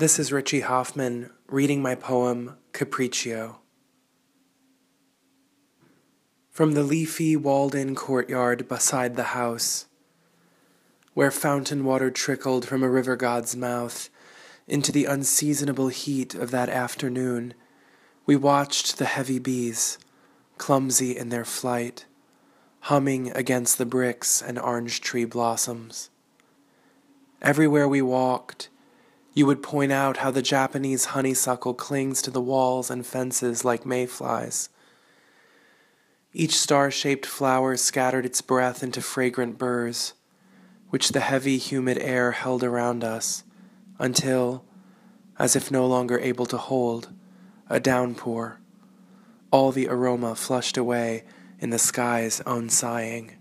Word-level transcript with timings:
This 0.00 0.18
is 0.18 0.32
Richie 0.32 0.60
Hofmann 0.60 1.28
reading 1.46 1.82
my 1.82 1.94
poem 1.94 2.56
Capriccio. 2.72 3.56
From 6.48 6.72
the 6.72 6.82
leafy, 6.82 7.36
walled 7.36 7.74
in 7.74 7.94
courtyard 7.94 8.66
beside 8.66 9.14
the 9.14 9.36
house, 9.36 9.88
where 11.12 11.30
fountain 11.30 11.84
water 11.84 12.10
trickled 12.10 12.64
from 12.64 12.82
a 12.82 12.88
river 12.88 13.14
god's 13.14 13.54
mouth 13.54 14.08
into 14.66 14.90
the 14.90 15.04
unseasonable 15.04 15.88
heat 15.88 16.34
of 16.34 16.50
that 16.50 16.70
afternoon, 16.70 17.52
we 18.24 18.36
watched 18.36 18.96
the 18.96 19.04
heavy 19.04 19.38
bees, 19.38 19.98
clumsy 20.56 21.14
in 21.14 21.28
their 21.28 21.44
flight, 21.44 22.06
humming 22.84 23.32
against 23.32 23.76
the 23.76 23.84
bricks 23.84 24.40
and 24.40 24.58
orange 24.58 25.02
tree 25.02 25.26
blossoms. 25.26 26.08
Everywhere 27.42 27.86
we 27.86 28.00
walked, 28.00 28.69
you 29.32 29.46
would 29.46 29.62
point 29.62 29.92
out 29.92 30.18
how 30.18 30.30
the 30.30 30.42
Japanese 30.42 31.06
honeysuckle 31.06 31.74
clings 31.74 32.20
to 32.22 32.30
the 32.30 32.40
walls 32.40 32.90
and 32.90 33.06
fences 33.06 33.64
like 33.64 33.86
mayflies. 33.86 34.68
Each 36.32 36.56
star 36.56 36.90
shaped 36.90 37.26
flower 37.26 37.76
scattered 37.76 38.26
its 38.26 38.40
breath 38.40 38.82
into 38.82 39.00
fragrant 39.00 39.58
burrs, 39.58 40.14
which 40.90 41.10
the 41.10 41.20
heavy, 41.20 41.58
humid 41.58 41.98
air 41.98 42.32
held 42.32 42.64
around 42.64 43.04
us, 43.04 43.44
until, 43.98 44.64
as 45.38 45.54
if 45.56 45.70
no 45.70 45.86
longer 45.86 46.18
able 46.18 46.46
to 46.46 46.56
hold, 46.56 47.10
a 47.68 47.78
downpour, 47.78 48.60
all 49.50 49.72
the 49.72 49.88
aroma 49.88 50.34
flushed 50.34 50.76
away 50.76 51.24
in 51.58 51.70
the 51.70 51.78
sky's 51.78 52.40
own 52.42 52.68
sighing. 52.68 53.32